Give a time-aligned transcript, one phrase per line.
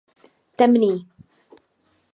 [0.57, 0.91] Temný.